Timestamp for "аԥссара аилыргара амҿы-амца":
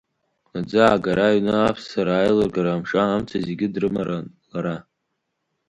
1.57-3.37